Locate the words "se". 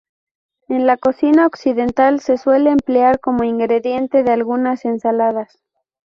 2.21-2.39